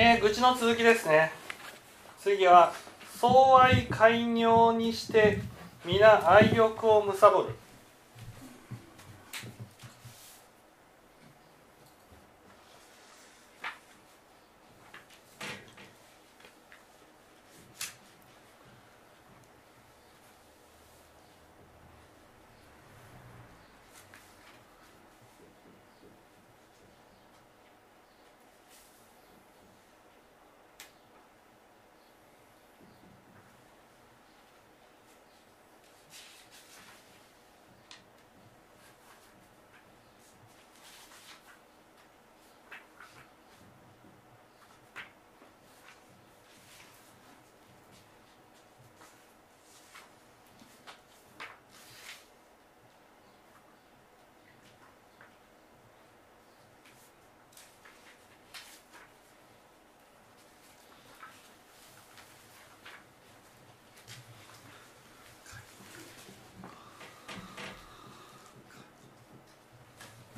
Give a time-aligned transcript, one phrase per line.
[0.00, 1.32] えー、愚痴の続きですね。
[2.20, 2.72] 次は
[3.20, 5.40] 相愛寛容にして
[5.84, 7.48] 皆愛欲をむさぼる。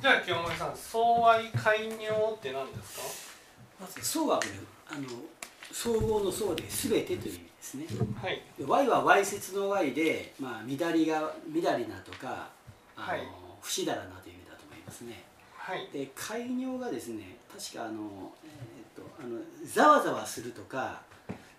[0.01, 2.97] じゃあ清盛さん相愛寛容って何です
[3.77, 3.81] か？
[3.81, 4.39] まず相は
[4.89, 5.01] あの
[5.71, 7.85] 総合の相で全てという意味ですね。
[8.19, 8.41] はい。
[8.57, 12.49] で Y は Y 説の Y で、まあ、乱りが乱りなとか
[12.97, 13.21] あの、はい。
[13.61, 15.23] 不死だらなという意味だと思いますね。
[15.55, 15.87] はい。
[15.93, 20.99] で開業がですね確かあの、えーっとあのざわざわするとか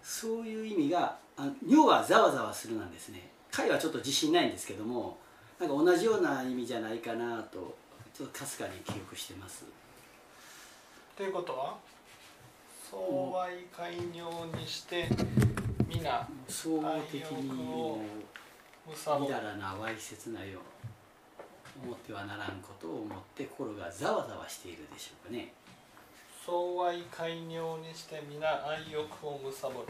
[0.02, 3.30] そういう意味があ尿はざわざわするなんですね。
[3.52, 5.16] 解はちょっと自信ないんですけども
[5.60, 7.76] なんか同じような意味じゃないかなと
[8.22, 9.64] ちょっとかすかに記憶してます。
[11.16, 11.76] ということは
[12.88, 15.08] 相愛寛容にして
[15.88, 17.98] 皆総合的にも
[18.86, 20.60] みだらなわいせつなよ
[21.82, 25.52] 思ってはならんことを思って心がざわざわしているでしょうかね。
[26.46, 29.78] 相愛寛容にして皆愛欲を貪る。
[29.80, 29.84] っ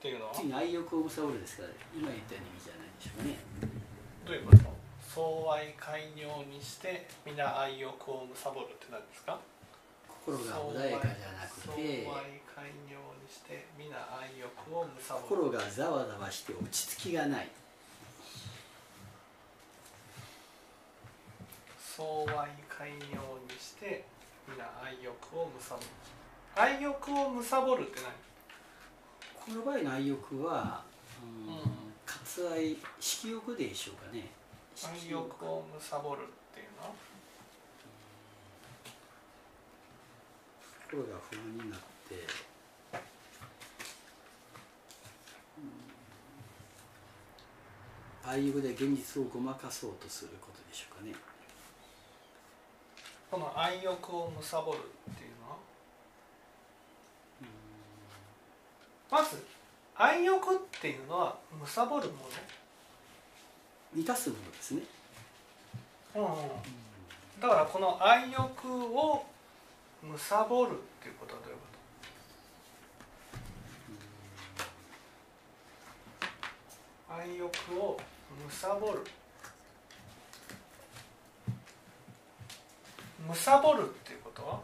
[0.00, 0.32] ていうのは？
[0.60, 3.38] 愛欲を貪るですから今言ったような意味じゃないでしょうかね。
[4.24, 4.81] どういうこと？
[5.14, 9.38] 相愛寛容にして皆愛欲を貪るって何ですか？
[10.24, 15.22] 心が穏やかじゃなく相て愛寛容にして皆愛欲を貪る。
[15.28, 17.50] 心がざわざわして落ち着きがない。
[21.78, 22.08] 相
[22.40, 24.04] 愛寛容にして
[24.48, 25.86] 皆愛欲を貪る。
[26.56, 28.00] 愛欲を貪るって
[29.44, 30.82] この場合の愛欲は、
[31.22, 31.60] うんうん。
[32.06, 34.30] 割愛色欲でしょうかね
[34.80, 36.88] 何愛色欲を貪るっていうの？
[36.88, 36.94] は
[40.88, 41.78] 心が不安になっ
[42.08, 42.14] て、
[45.58, 45.72] うん
[48.24, 51.12] 愛欲で現実をごまかそうとすることでしょうかね。
[53.30, 54.78] この愛欲を貪る
[55.10, 55.58] っていうの？
[59.10, 59.44] はまず
[59.96, 62.26] 愛欲っていうのは貪るも
[63.94, 64.82] 満たすものですね、
[66.14, 67.40] の、うん。
[67.40, 69.26] だからこの愛欲を
[70.02, 70.18] 貪るっ
[71.02, 71.66] ていうことはどういうこ
[77.08, 77.14] と？
[77.14, 78.00] 愛欲を
[78.50, 79.04] 貪る。
[83.22, 84.60] 貪るっていうことは？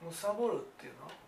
[0.00, 1.23] 貪るっていうのは？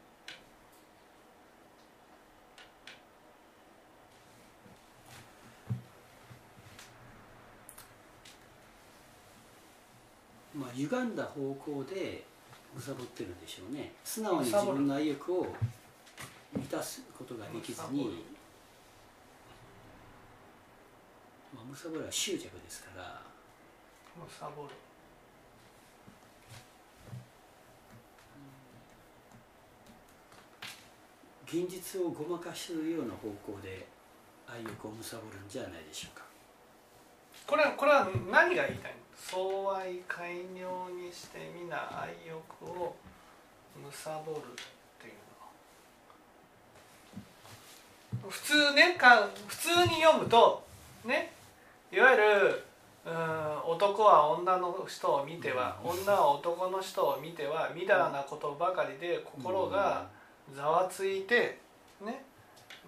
[10.77, 12.25] 歪んだ方向で
[12.79, 13.93] 貪ってるんでしょうね。
[14.05, 15.47] 素直に自分の愛欲を
[16.55, 18.23] 満たすことができずに
[21.55, 23.23] まあ貪りは執着ですから。
[24.17, 24.75] 貪る。
[31.47, 33.87] 現実をごまかすような方向で
[34.47, 36.25] 愛欲を貪るんじゃないでしょうか。
[37.47, 39.06] これはこれは何が言いたいの？
[39.17, 42.95] 相愛寛容にして皆愛欲を
[43.75, 44.43] 貪るっ
[45.01, 45.15] ていう
[48.23, 48.31] の。
[48.31, 50.65] 普通ねか普通に読むと
[51.05, 51.33] ね
[51.93, 52.65] いわゆる
[53.05, 60.09] うん男は女の人を見ては女は男の人を見てはみだらなことばかりで心が
[60.55, 61.59] ざわついて
[62.01, 62.25] ね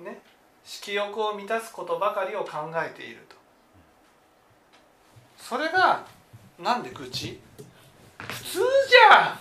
[0.05, 0.21] ね
[0.65, 3.37] 色欲を満たすことばかりを考えていると。
[5.39, 6.05] それが
[6.59, 7.41] なんで愚痴？
[8.19, 9.39] 普通じゃん。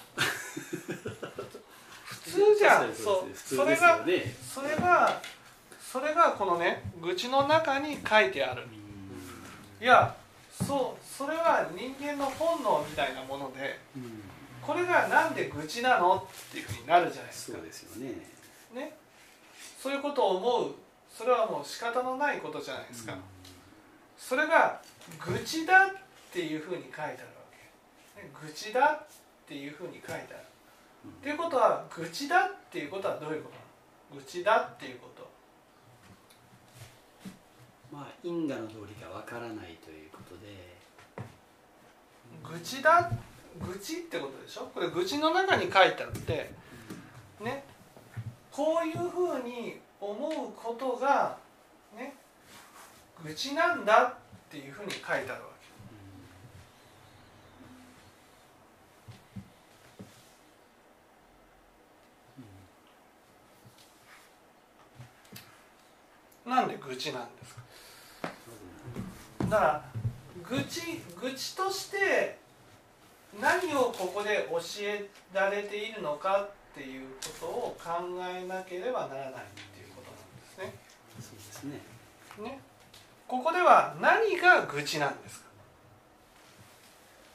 [2.06, 2.94] 普通じゃん。
[2.94, 4.06] そうそれが
[4.42, 5.22] それが
[5.82, 8.64] それがこのね愚痴の中に書いてある。
[9.82, 10.16] いや
[10.52, 14.22] そうそれは人間の本能みたいなものでうん。
[14.62, 17.58] これがなんで愚痴なのっていうふうになるじゃないですか。
[17.58, 18.12] そうですよね。
[18.76, 18.98] ね。
[19.82, 20.76] そういうことを思う。
[21.10, 23.16] それはもう仕方のないことじゃないですか、
[24.20, 24.80] それが
[25.20, 25.96] 愚痴だって
[26.42, 27.18] いうふうに書いてあるわ
[28.16, 29.08] け、ね、愚痴だっ
[29.48, 30.26] ていうふうに書いてある、
[31.06, 33.62] うんっていうことは愚痴だっていうことはどういうことな
[34.20, 35.28] の愚痴だっていうこと。
[37.92, 40.76] まあ因果の道理がわからないということで。
[42.44, 43.10] 愚痴だ
[43.60, 44.70] 愚痴ってことでしょ？
[44.74, 46.52] これ愚痴の中に書いてあって
[47.42, 47.64] ね
[48.52, 50.32] こういうふうに思う
[50.62, 51.38] ことが
[51.96, 52.16] ね
[53.24, 54.16] 愚痴なんだっ
[54.50, 55.57] ていうふうに書いてあるわけ
[66.48, 67.62] なんで愚痴なんですか？
[69.50, 69.84] だから
[70.50, 72.38] 愚痴愚痴として
[73.40, 77.92] 何をここで教えられているのかっていうことを考
[78.24, 79.34] えなければならないっ
[79.76, 80.74] ていうことなんですね。
[81.20, 81.82] そうですね。
[82.44, 82.60] ね。
[83.28, 85.48] ここでは何が愚痴なんですか？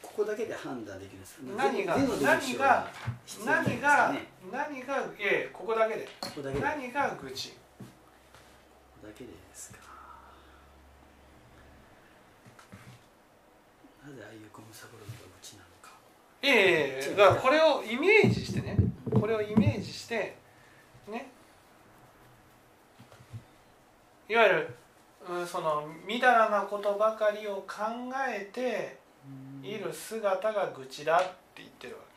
[0.00, 2.86] ここだけで判断できるんです何が何が
[3.82, 4.26] かね。
[4.50, 6.08] 何がいえここだけで。
[6.20, 6.60] ここだけで。
[6.60, 7.54] ここ何が愚痴？
[9.02, 9.78] だけでですか。
[14.06, 15.90] なぜああいうゴムサブロのがうちなのか。
[16.42, 18.76] ええだからこれをイメージしてね。
[19.12, 20.36] これをイメージして
[21.08, 21.30] ね。
[24.28, 24.74] いわゆる、
[25.28, 27.82] うん、そのみだらなことばかりを考
[28.28, 28.98] えて
[29.62, 31.22] いる姿が愚痴だっ
[31.54, 32.12] て言ってるわけ。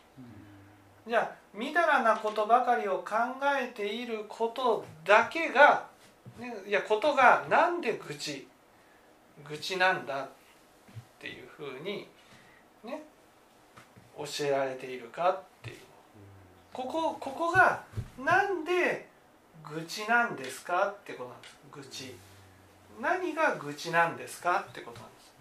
[1.09, 3.15] じゃあみだらなことばかりを考
[3.61, 5.94] えていることだけが、ね、
[6.67, 8.47] いやことがなんで愚痴
[9.47, 10.27] 愚痴なんだっ
[11.19, 12.07] ていうふうに
[12.83, 13.01] ね
[14.17, 15.77] 教えられているかっていう。
[16.73, 17.83] ここここが
[18.19, 19.07] なんで
[19.63, 21.55] 愚痴なんですかってことなんです。
[21.71, 22.15] 愚痴。
[23.01, 25.33] 何が愚痴なんですかってことなんです。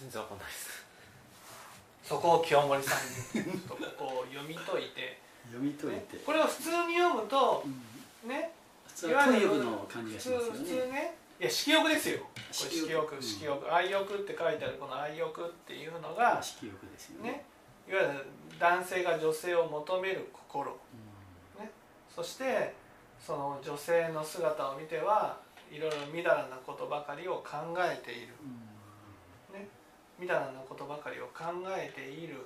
[0.00, 0.84] 全然わかんないです。
[2.02, 2.96] そこを清盛さ
[3.38, 5.20] んにちょっとここを読み解いて、
[5.52, 8.50] 読み解いねて、これを普通に読むとうんね
[8.86, 12.20] 普通は貪欲の感じ普がしますよ通普通ねねいや色欲ですよ。
[12.52, 13.22] 色色欲欲。
[13.22, 17.30] 色欲愛欲って書いてあるこの愛欲っていうのが色欲ですよね。
[17.32, 17.44] ね
[17.88, 18.26] いわゆる
[18.60, 20.70] 男性が女性を求める心。
[20.70, 20.74] う
[22.14, 22.74] そして
[23.18, 25.38] その女性の姿を見ては
[25.72, 28.34] いろいろみだらなことばかりを考えている。
[28.46, 28.72] ん。
[30.20, 32.36] みだらなことばかりを考えている、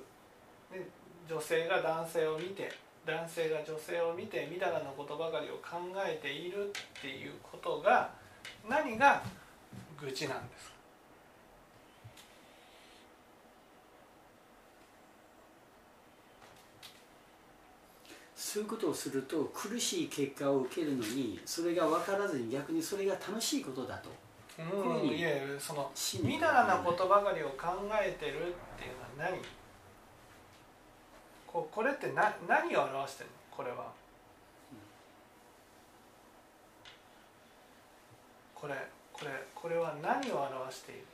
[0.72, 0.88] ね、
[1.28, 2.72] 女性が男性を見て
[3.06, 6.66] 男性が女性を見てみだらなことばかりを考えている
[6.98, 8.10] っていうことが
[8.68, 9.22] 何が
[10.00, 10.76] 愚痴なんですか？
[18.34, 24.10] そういうことをすると苦しい結果を受けるのにそれが分からずに逆にそれが楽しいことだと。
[24.58, 24.62] う
[25.04, 25.90] んいえその
[26.22, 28.34] みだらなことばかりを考えてるっ
[28.78, 29.38] ていうのは何？
[31.56, 33.56] ここれってな何を表してるの？
[33.56, 33.90] これは。
[38.54, 38.74] これ
[39.10, 41.06] これこれは何を表している？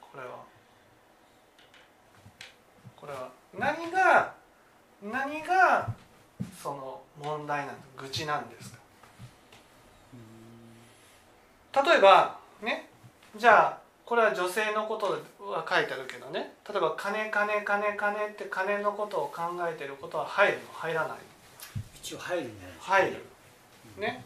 [0.00, 0.44] これは。
[2.94, 3.30] これは。
[3.58, 4.34] 何が
[5.02, 5.92] 何が
[6.56, 8.70] その問題なん愚痴なんです
[11.72, 11.82] か？
[11.82, 12.88] 例えばね？
[13.34, 16.52] じゃあこれは女性のことは書いてあるけどね。
[16.68, 20.64] 例えば金金金金って金のことを考えてることは入るの？
[20.72, 21.16] 入らないの？
[21.94, 23.24] 一応入るんじゃないですか入る
[23.98, 24.24] ね？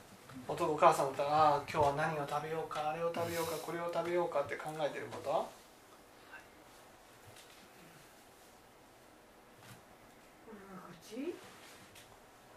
[0.49, 5.31] 男お母さんだったらああ今日は何を食べようかあれを食べようかこれを食べようかって考えてること？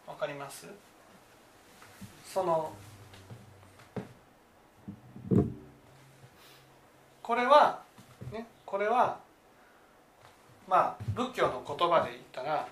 [0.07, 0.67] わかります？
[2.25, 2.73] その
[7.29, 7.79] これは
[8.33, 9.19] ねこれは
[10.67, 12.67] まあ仏教の言葉で言ったら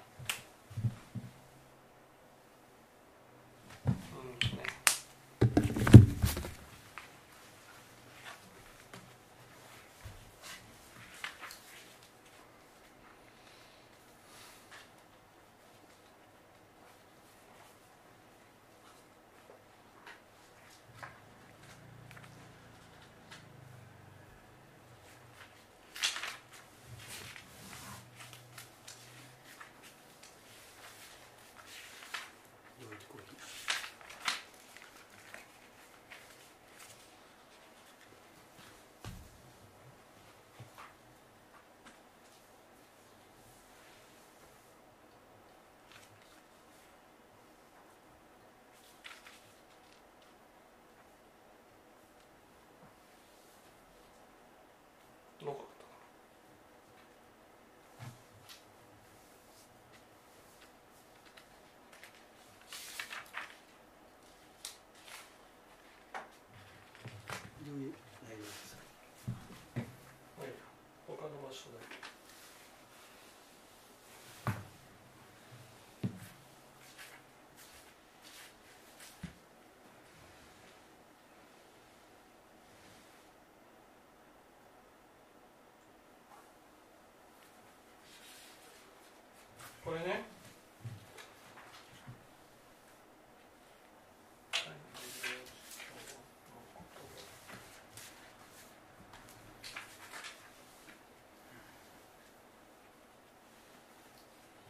[89.88, 90.22] これね。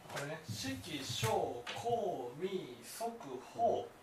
[0.08, 0.38] これね。
[0.48, 3.10] 四季小公民即
[3.52, 3.97] 法。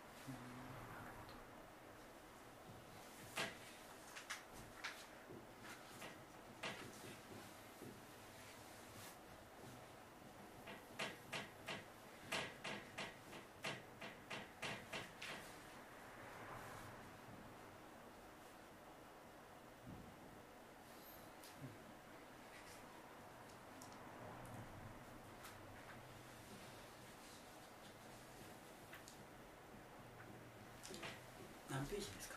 [31.90, 32.36] ページですか？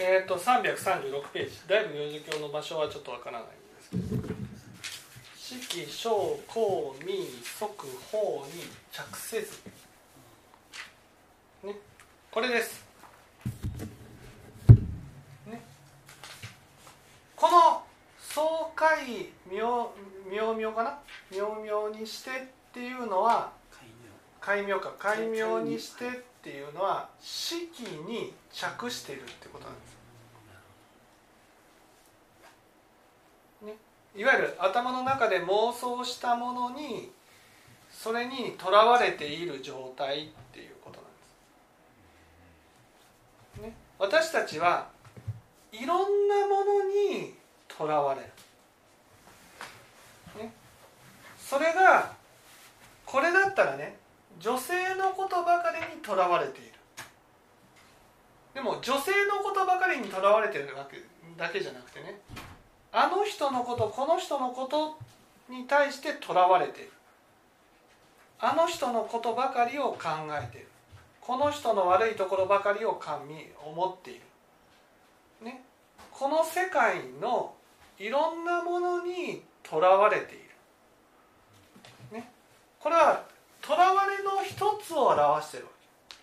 [0.00, 1.56] えっ、と336ページ。
[1.68, 4.28] だいぶ幼児教の場所はちょっとわからないんですけど
[5.36, 8.62] 四季小公未即法に
[8.92, 9.58] 着せず。
[11.64, 11.74] ね。
[12.30, 12.84] これです。
[15.46, 15.62] ね。
[17.34, 17.82] この
[18.20, 18.98] 爽快
[19.50, 19.90] 妙
[20.30, 20.98] 妙妙かな？
[21.32, 22.34] 妙妙にしてっ
[22.72, 23.52] ていうのは
[24.40, 24.92] 開戒名か。
[24.98, 26.10] 戒名にしてっ
[26.42, 29.98] ていうのは四季に着しているってことなんです。
[34.16, 37.12] いわゆる頭の中で妄想したものに
[37.90, 41.02] それにとらわれている状態っていうことな
[43.62, 44.88] んです、ね、私たちは
[45.72, 47.34] いろんなものに
[47.68, 48.26] とらわれる、
[50.42, 50.52] ね、
[51.38, 52.12] それが
[53.06, 53.98] これだったらね
[54.38, 56.72] 女性のことばかりにとらわれている。
[58.54, 61.02] でも女性のことばかりにとらわれてるわけ
[61.36, 62.20] だけじゃなくてね
[62.90, 64.98] あの人のことこの人のこと
[65.48, 66.92] に対してとらわれている。
[68.40, 69.98] あの人のことばかりを考
[70.30, 70.68] えている。
[71.20, 74.20] この人の悪いところばかりを神思っている、
[75.44, 75.62] ね、
[76.10, 77.52] この世界の
[77.98, 80.44] いろんなものにとらわれている、
[82.16, 82.30] ね、
[82.80, 83.24] これは
[83.68, 86.16] とらわれの一つを表しているわけ。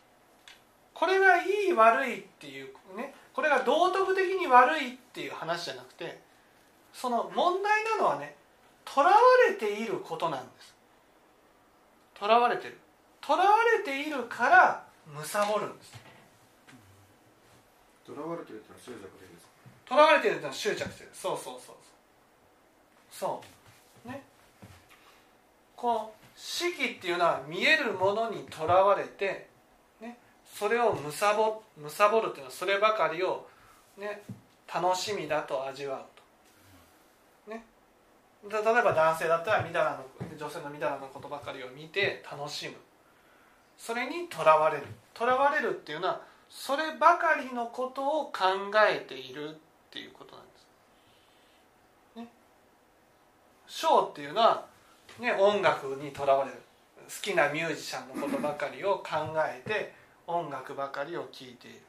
[0.95, 6.19] これがいい悪いっていうねこれが道徳的に悪いっていう話じゃなくて
[6.91, 8.35] その問題なのはね
[8.83, 9.15] とらわ
[9.47, 10.73] れていることなんです。
[12.19, 12.79] とらわれてる。
[13.21, 15.93] とらわれているから貪るんです。
[18.07, 19.89] とらわれてるってのは執着でですか？
[19.89, 21.09] とらわれてるってのは執着してる。
[21.13, 21.75] そうそうそうそう。
[23.11, 23.43] そ
[24.05, 24.09] う。
[24.09, 24.23] ね。
[25.75, 29.47] この四季っていうのは見えるものにとらわれて、
[30.01, 33.47] ね、それをむさぼむさぼるっていうのはそればかりを、
[33.97, 34.23] ね、
[34.73, 37.63] 楽しみだと味わうと、ね
[38.49, 42.75] 例えば男性だったらみだらの女性のみだらのことばかりを見て楽しむ
[43.77, 48.31] それにとらわれるとらわれるっていうのはそればかりのことを考
[48.89, 49.53] えているっ
[49.91, 50.51] ていうことなんで
[52.15, 52.17] す。
[52.17, 52.27] ね。
[53.67, 54.65] ショーっていうのは、
[55.19, 56.57] ね、音楽にとらわれる。
[57.07, 59.93] 好きなミュージシャンのことばかりを考えて
[60.25, 61.81] 音楽ばかりを聴いている。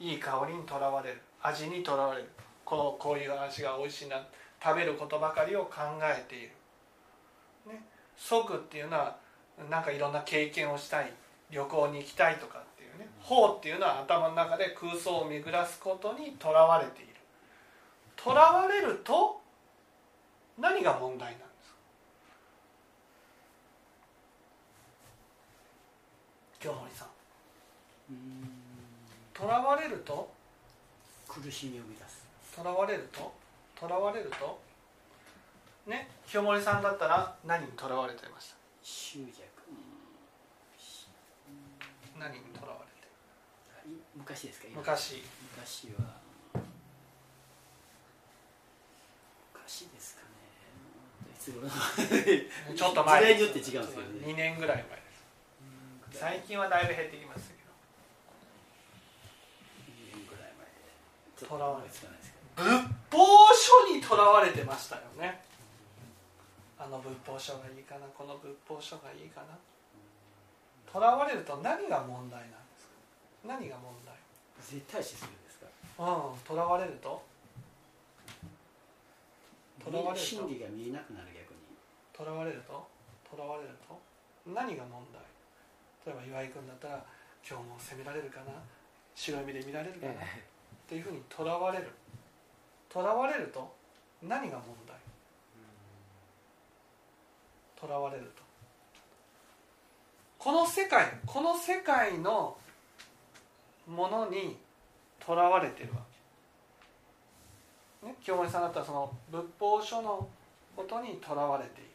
[0.00, 1.20] いい香りにとらわれる。
[1.42, 2.28] 味にとらわれる。
[2.64, 4.16] このこういう味が美味しいな。
[4.62, 6.50] 食べることばかりを考えている、
[7.68, 7.80] ね、
[8.16, 9.16] 即っていうのは
[9.70, 11.12] なんかいろんな経験をしたい。
[11.50, 13.08] 旅行に行きたいとかっていうね。
[13.20, 17.14] 法っていうのは頭の中で空想を巡らすことにとらわれている。
[18.16, 19.40] とらわれると
[20.58, 21.76] 何が問題なんですか
[26.60, 27.08] 京森さん。
[29.34, 30.28] とらわれると？
[31.28, 32.24] 苦しみを生み出す。
[32.56, 33.32] とらわれると？
[33.78, 34.58] とらわれると？
[35.86, 38.56] ね清盛さんだったら何にとらわれてました？
[38.82, 39.42] 執着。
[42.18, 43.08] 何にとらわれて？
[44.16, 44.66] 昔ですか？
[44.74, 45.22] 昔。
[45.56, 46.18] 昔は。
[49.54, 50.28] 昔ですかね。
[52.76, 54.26] ちょっと前時代によって違うんですよね。
[54.26, 55.07] 2年ぐらい前
[56.12, 57.62] 最近はだいぶ減ってきましたけ
[59.92, 60.66] 2年ぐらい前。
[60.66, 65.40] でとらわれつかないですけど仏法書にとらわれてましたよね。
[66.78, 69.56] あの仏法書がいいかなこの仏法書がいいかな。
[70.90, 72.94] とらわれると何が問題なんですか？
[73.46, 74.14] 何が問題？
[74.60, 75.66] 絶対視するんですか？
[75.98, 77.22] うんとらわれると？
[79.84, 80.26] とらわれると？
[80.26, 81.60] 真理が見えなくなる逆に。
[82.12, 82.88] とらわれると？
[83.30, 83.94] とらわれると？
[84.46, 85.22] 何が問題？
[86.08, 87.04] 例えば岩井君だったら
[87.46, 88.44] 今日も責められるかな？
[89.14, 90.12] 白い目で見られるかな？
[90.12, 90.16] っ
[90.88, 91.90] ていうふうにとらわれる。
[92.88, 93.70] とらわれると
[94.22, 94.96] 何が問題？
[97.78, 98.42] とらわれると。
[100.38, 102.56] この世界この世界の
[103.86, 104.56] ものに
[105.20, 105.98] とらわれてるわ
[108.00, 110.26] け、ね、清盛さんだったらその仏法書の
[110.74, 111.90] ことにとらわれている。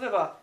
[0.00, 0.40] 例えば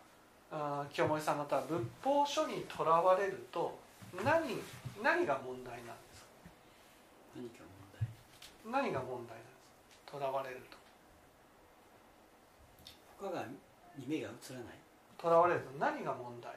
[0.52, 3.78] あ清盛さんだったら仏法書にとらわれると
[4.24, 4.58] 何
[5.02, 6.26] 何が問題なんですか？
[7.36, 7.62] 何か
[8.64, 8.82] 問題？
[8.82, 10.18] 何が問題なんですか？
[10.18, 10.76] とらわれると。
[13.20, 13.44] 他が
[13.96, 14.74] に目が映らない。
[15.16, 16.52] とらわれると何が問題？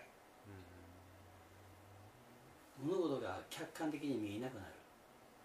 [2.84, 4.66] 物事が客観的に見えなくなる。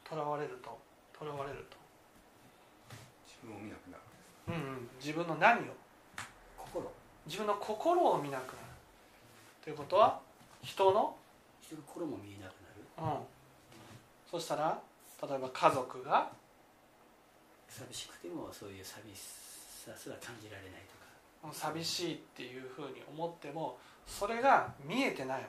[0.08, 0.78] とらわれると。
[1.12, 1.76] とらわれると。
[3.26, 4.02] 自分を見なくなる。
[4.48, 4.88] うんうん。
[4.98, 5.74] 自分の何を？
[6.56, 6.90] 心
[7.28, 8.58] 自分の心を見なくなる。
[9.62, 10.18] ということは
[10.62, 11.14] 人の
[11.60, 12.56] 人の心も見えなく
[13.00, 13.14] なる。
[13.16, 13.20] うん。
[14.30, 14.80] そしたら
[15.22, 16.30] 例えば家族が
[17.68, 19.20] 寂しくてもそういう寂し
[19.84, 20.98] さすら感じられないとか。
[21.52, 25.46] 寂しいっていうふうに思ってもそれが見えてないわ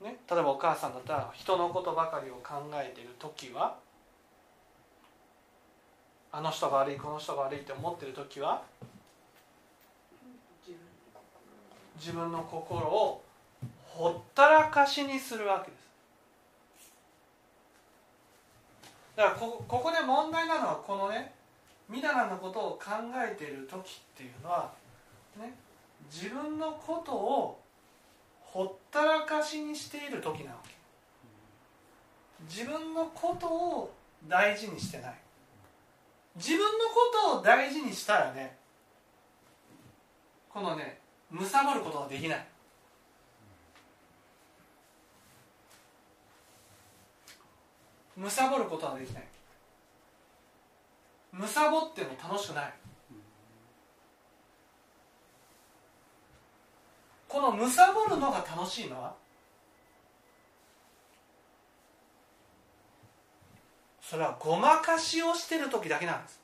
[0.00, 3.76] け、ね、例えばお母さんだったら人のことばかりを考えている時は
[6.32, 8.62] あの人が悪いこの人が悪いって思ってる時は
[11.98, 13.22] 自分の心を
[13.84, 15.80] ほったらかしにするわけです。
[19.16, 21.34] だからこここで問題なのはこのね
[21.88, 23.82] みだらなことを考えている時っ
[24.16, 24.72] ていうのは、
[25.38, 25.52] ね、
[26.10, 27.60] 自分のことを
[28.40, 30.70] ほったらかしにしている時なわけ。
[32.48, 33.92] 自分のことを
[34.26, 35.14] 大事にしてない。
[36.36, 38.56] 自分のことを大事にしたらね
[40.48, 41.00] このね
[41.32, 42.46] 貪ることができない。
[48.16, 49.24] 貪ることはできない。
[51.32, 52.74] 貪っても楽しくない。
[57.28, 59.14] この貪るのが楽しいのは
[64.10, 66.40] それはごまかしをしてる時だけなんです。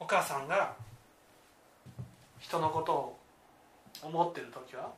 [0.00, 0.74] お母さんが
[2.40, 3.18] 人のことを
[4.02, 4.90] 思ってる時は？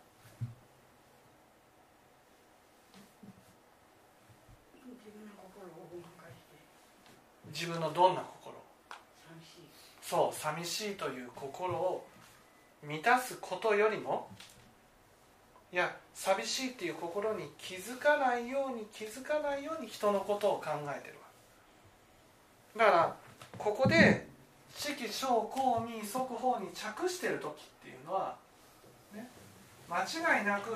[7.53, 8.55] 自分のどんな心？
[10.01, 12.07] そう寂しいという心を
[12.83, 14.60] 満たすことよりもい
[15.77, 21.21] や寂しいっていう心に気づかないように気づかないように人のことを考えてるわ。
[22.77, 23.17] だから
[23.57, 24.27] ここで
[24.77, 28.37] 四季小公民即法に着してる時っていうのは、
[29.15, 29.29] ね、
[29.89, 30.71] 間違いなく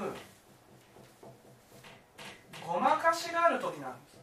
[2.66, 4.14] ごまかしがある時なんだす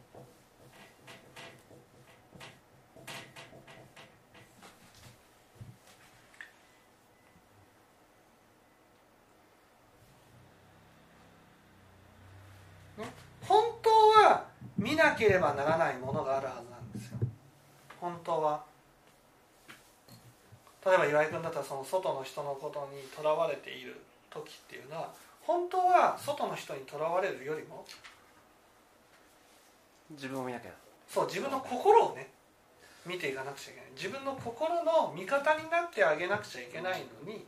[13.48, 14.46] 本当は
[14.92, 17.18] 見なければならないものがあるはずなんですよ。
[17.98, 18.62] 本当は。
[20.84, 23.96] 例えば岩井君だったらその外の人のことにとらわれている
[24.28, 27.86] 時っていうのは本当は外の人にとらわれるよりも
[30.10, 30.70] 自分を見なきゃ。
[31.08, 32.28] そう自分の心をね
[33.06, 33.90] 見ていかなくちゃいけない。
[33.96, 37.46] 自分の心の味方になってあげなくちゃいけないのに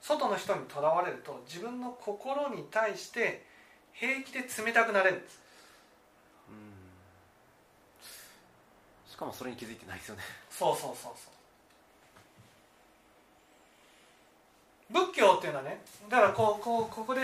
[0.00, 3.44] 外の人にとらわれると自分の心に対して
[3.92, 5.41] 平気で冷たくなれるんです
[9.12, 10.22] しかもそれに気づいてないですよね。
[10.50, 11.28] そうそうそうそ
[14.90, 15.02] う。
[15.06, 17.20] 仏教っていうのはねだからこうこうここで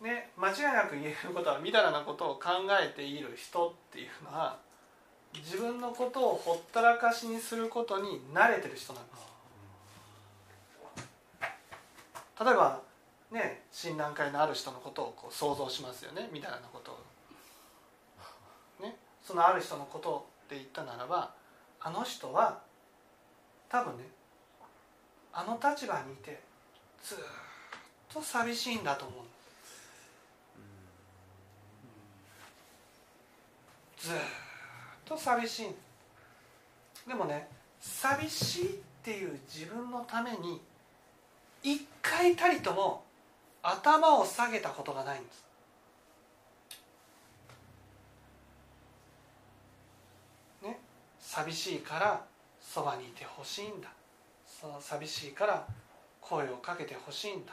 [0.00, 4.56] ね間違いなく言えることはみだらなことを考えている人っていうのは
[5.34, 9.16] 自分のことをほったらかしにすることに慣れてる人なんです。
[12.44, 12.80] 例えば
[13.32, 16.28] ね診断会のある人のことをこう想像しますよね。
[16.32, 16.98] みたいなことを。
[18.86, 18.96] ね。
[19.24, 21.32] そのある人のことって言ったならば
[21.80, 22.60] あの人は
[23.68, 24.04] 多分ね
[25.32, 26.40] あの立場にいて
[27.02, 27.18] ずっ
[28.08, 29.24] と寂しいんだと思う
[33.98, 34.14] ずっ
[35.04, 35.66] と寂しい
[37.08, 37.48] でもね
[37.80, 38.68] 寂しいっ
[39.02, 40.60] ていう自分のために
[41.62, 43.02] 一回たりとも
[43.62, 45.44] 頭を下げたことがないんです
[50.62, 50.78] ね
[51.36, 52.24] 寂しいから
[52.58, 53.90] そばにいてほしいんだ。
[54.46, 55.66] その寂しいから
[56.18, 57.52] 声をかけてほしいんだ。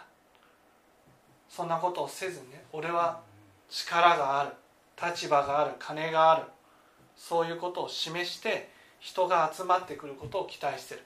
[1.49, 3.19] そんなことをせずにね俺は
[3.69, 4.51] 力がある。
[4.95, 5.71] 立場がある。
[5.79, 6.43] 金がある。
[7.17, 8.69] そういうことを示して
[9.01, 11.01] 人が集まってくることを期待してる。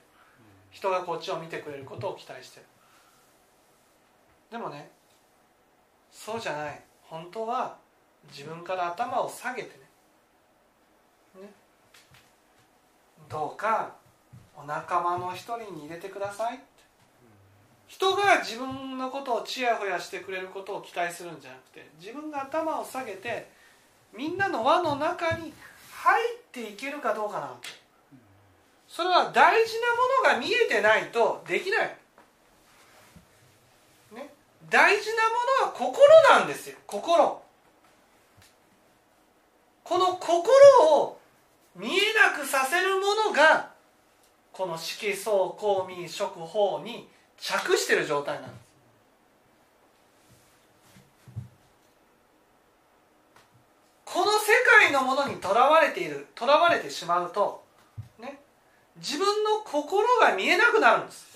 [0.70, 2.66] 人がこっちを見てくれることを期待してる。
[4.52, 4.92] でもね
[6.12, 6.80] そうじゃない。
[7.02, 7.76] 本当は
[8.30, 9.70] 自分から頭を下げて
[11.36, 11.50] ねね
[13.30, 13.94] どうか
[14.56, 16.60] お仲間の一人に入れてください
[17.88, 23.50] 人が自分のことをちやほやしてくれることを期待するんじゃなくて自分が頭を下げて
[24.16, 25.54] みんなの輪の中に
[25.92, 27.52] 入っていけるかどうかな
[28.88, 29.74] それは大事
[30.24, 31.96] なものが見えてないとできない、
[34.16, 34.30] ね、
[34.70, 35.24] 大事な
[35.62, 36.78] ものは心なんですよ。
[36.88, 37.42] 心。
[39.84, 40.48] この心
[40.96, 41.20] を
[41.76, 43.72] 見えなくさせるものが
[44.58, 48.62] この色相公民職法に着してる状態なんです。
[54.04, 54.48] この世
[54.82, 57.64] 界のものにとらわれているとらわれてしまうと
[58.20, 58.40] ね
[58.96, 61.28] 自分の心が見えなくなるんです。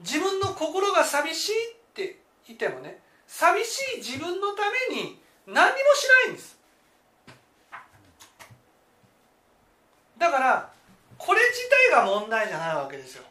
[0.00, 6.58] 自分の心が寂しいって言ってもね寂しい自分のために何にもしないんです。
[10.18, 10.79] だから
[11.20, 13.24] これ自体が問題じゃないわけですよ。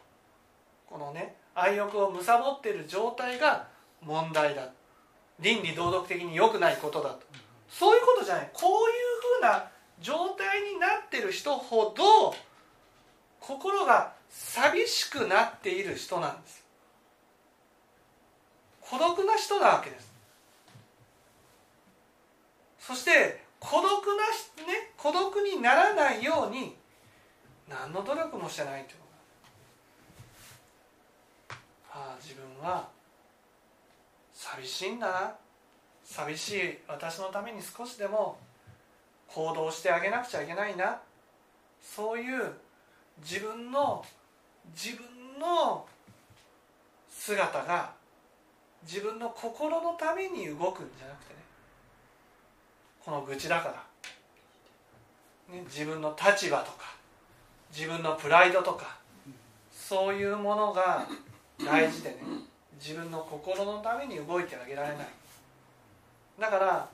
[0.86, 3.66] このね愛欲を貪っている状態が
[4.00, 4.62] 問題だ。
[5.40, 7.20] 倫理道徳的に良くないことだと。
[7.68, 8.50] そういうことじゃない。
[8.52, 9.68] こういうふうな
[10.00, 12.32] 状態になってる人ほど
[13.40, 16.64] 心が寂しくなっている人なんです。
[18.82, 20.12] 孤独な人なわけです。
[22.78, 26.78] そして孤独なね孤独にならないように
[27.70, 28.96] 何の努力もしてないという
[31.92, 32.88] ああ自分は
[34.34, 35.34] 寂しいんだな。
[36.04, 38.38] 寂しい私のために少しでも
[39.28, 41.00] 行動してあげなくちゃいけないな。
[41.80, 42.52] そういう
[43.22, 44.04] 自分の
[44.74, 45.86] 自分の
[47.08, 47.92] 姿が
[48.82, 51.40] 自分の心のために動くんじゃなくてね。
[53.04, 53.68] この愚痴だか
[55.50, 56.99] ら、ね、自分の立場とか
[57.72, 58.98] 自分のプライドとか
[59.72, 61.06] そういうものが
[61.64, 62.16] 大事でね
[62.80, 65.08] 自分の心のために動いてあげられない。
[66.38, 66.88] だから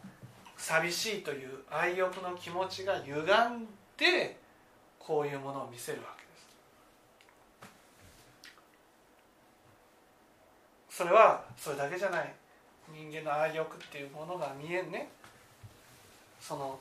[0.56, 4.36] 寂しいという愛欲の気持ちが歪んで
[4.98, 6.28] こういうものを見せるわけで
[10.90, 10.98] す。
[10.98, 12.34] それはそれだけじゃない。
[12.92, 15.08] 人間の愛欲っていうものが見えんね。
[16.40, 16.78] その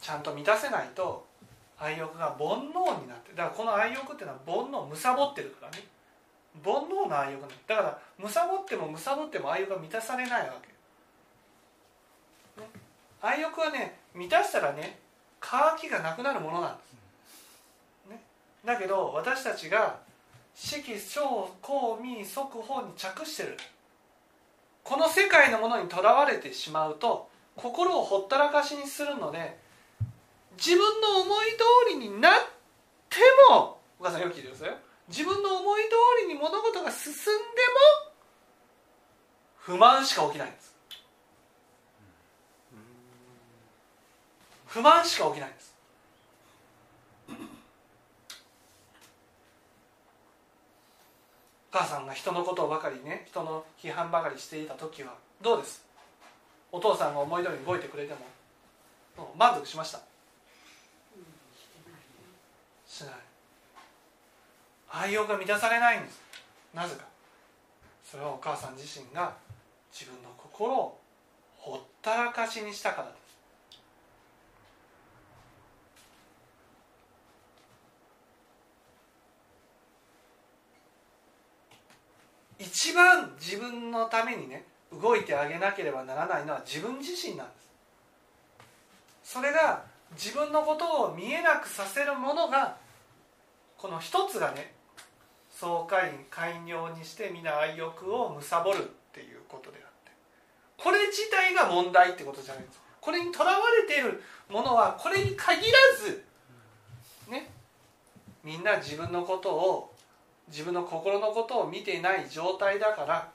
[0.00, 1.27] ちゃんと満たせないと
[1.80, 5.84] 愛欲が煩悩になってだからこの愛欲っていうのは煩悩むさぼってるからね。
[6.64, 7.76] 煩悩の愛欲なだ。
[7.76, 10.54] からむさぼってもむさぼっても愛欲が満たされないわ
[12.56, 12.68] け、ね、
[13.22, 14.98] 愛欲はね満たしたらね
[15.40, 16.82] 渇きがなくなるものなんで
[18.06, 18.20] す、ね、
[18.64, 20.00] だけど私たちが
[20.54, 23.56] 四季小公民即法に着してる。
[24.82, 29.58] この世界のものにとらわれてしまうと心をほったらかしにするので
[30.58, 31.58] 自分の思い通
[31.90, 32.32] りになっ
[33.08, 33.18] て
[33.48, 34.74] もお母さんよく聞いてくださいよ。
[35.08, 35.90] 自分の思い通
[36.26, 37.22] りに物事が進んで
[38.10, 38.12] も
[39.56, 40.74] 不満しか起きないんです。
[44.66, 45.74] 不満しか起きないんです。
[51.70, 55.84] お母さんが人のことばかりね人の批判ばかりしていた時はどうです？
[56.72, 58.14] お父さんが思い通りに動いてくれて
[59.16, 60.00] も満足しました
[62.86, 63.14] しない
[64.90, 66.20] 愛用が満たされないんです。
[66.74, 67.04] なぜか。
[68.04, 69.34] それはお母さん自身が
[69.92, 70.98] 自分の心を
[71.56, 73.28] ほったらかしにしたからです。
[82.60, 87.52] 一番自分のためにね動いてあげなければならないのは自分自身なんで
[89.22, 89.34] す。
[89.34, 92.76] それが自分のことを見えなくさせるものが
[93.76, 94.77] この一つがね
[95.58, 100.12] 総会員寛容にして皆愛欲を貪るっていうことであって。
[100.76, 106.24] これ自体が問題ってことじゃないんですこれにとらわれているものはこれに限らず
[107.28, 107.50] ね
[108.44, 109.92] みんな自分のことを
[110.48, 113.28] 自分の心のことを見てない状態だから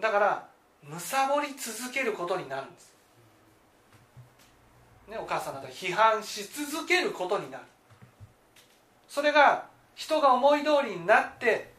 [0.00, 0.48] だから
[0.82, 2.92] 貪り続けることになるんです。
[5.08, 7.64] ね、お母さんだったら批判し続けることになる。
[9.08, 9.66] それが
[9.96, 11.72] 人が思い通りになって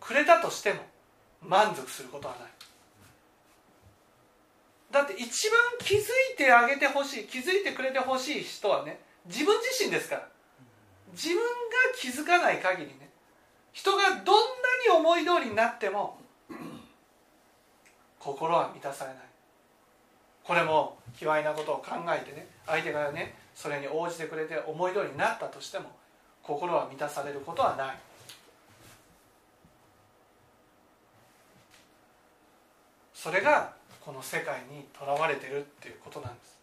[0.00, 0.80] くれたとしても
[1.46, 2.48] 満足することはない。
[4.90, 6.00] だって一番気づ
[6.32, 10.28] いてあげてほしい気づいてくれてほしい人はね自分自身ですから。
[11.12, 11.42] 自分が
[11.96, 13.08] 気づかない限りね
[13.72, 14.26] 人がどんなに
[14.96, 16.18] 思い通りになっても
[18.18, 19.22] 心は満たされない。
[20.42, 25.90] これも卑猥なことを考えてね相手がねそれに応じてくれて思い通りになったとしても
[26.48, 27.96] 心は満たされることはない。
[33.12, 36.58] それがこの世界にとらわれてるっていうことなんです。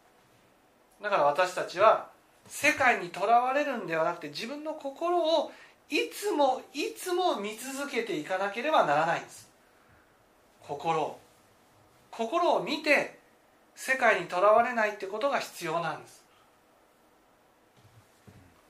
[1.03, 2.09] だから私たちは
[2.47, 5.51] 世界にとらわれるんではなくて自分の心を
[5.91, 9.47] いつもいつも見続けていかなければならないんです。
[10.61, 11.19] 心を。
[12.09, 13.19] 心を見て
[13.75, 16.25] 世界にとらわれないってことが必要なんです。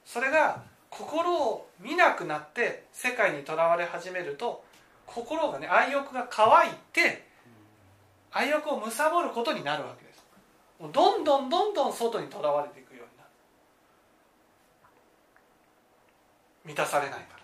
[0.04, 4.64] それが心を見なくなって世界にとらわれ始めると
[5.06, 7.28] 心がね愛欲が乾いて
[8.32, 10.24] 愛欲を貪ることになるわけです。
[10.80, 13.30] もうどんどんどんどん外にとらわれていくようになる。
[16.66, 17.44] 満たされないから。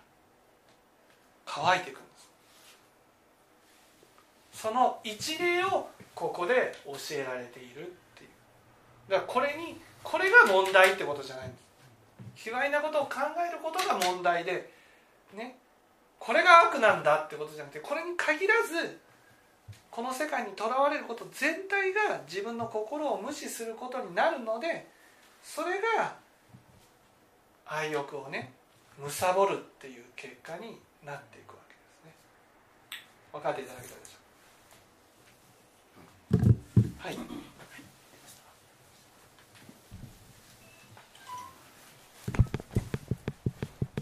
[1.45, 2.09] 乾いていくんで
[4.53, 4.61] す。
[4.61, 7.85] その一例をここで教えられているっ
[8.15, 9.11] ていう。
[9.11, 11.70] だからこれにこれが問題ってことじゃないんです。
[12.43, 13.15] 卑猥なことを考
[13.47, 14.71] えることが問題で、
[15.36, 15.58] ね、
[16.19, 18.99] これが悪なんだってことじゃなくてこれに限らず
[19.91, 24.88] この世界にとらわれること全体が自分の心を無視することになるので
[25.43, 26.15] それが
[27.65, 28.54] 愛欲をね
[28.97, 32.13] 貪るっていう結果になっていくわけですね。
[33.32, 34.17] 分かっていただけたでしょ
[36.34, 37.08] うか？
[37.08, 37.17] はい。